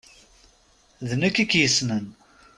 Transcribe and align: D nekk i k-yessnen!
D 1.07 1.11
nekk 1.21 1.37
i 1.43 1.45
k-yessnen! 1.51 2.05